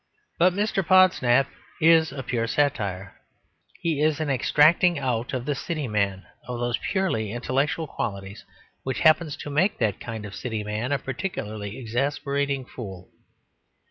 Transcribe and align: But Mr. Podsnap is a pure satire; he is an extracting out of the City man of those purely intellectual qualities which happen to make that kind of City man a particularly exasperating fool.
But 0.39 0.53
Mr. 0.55 0.83
Podsnap 0.83 1.45
is 1.79 2.11
a 2.11 2.23
pure 2.23 2.47
satire; 2.47 3.19
he 3.81 4.01
is 4.01 4.19
an 4.19 4.31
extracting 4.31 4.97
out 4.97 5.31
of 5.31 5.45
the 5.45 5.53
City 5.53 5.87
man 5.87 6.25
of 6.47 6.59
those 6.59 6.79
purely 6.89 7.31
intellectual 7.31 7.85
qualities 7.85 8.43
which 8.81 9.01
happen 9.01 9.29
to 9.29 9.49
make 9.51 9.77
that 9.77 9.99
kind 9.99 10.25
of 10.25 10.33
City 10.33 10.63
man 10.63 10.91
a 10.91 10.97
particularly 10.97 11.77
exasperating 11.77 12.65
fool. 12.65 13.11